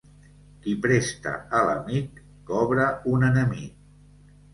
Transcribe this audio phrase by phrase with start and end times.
[0.61, 2.17] Qui presta a l'amic,
[2.47, 3.85] cobra un enemic.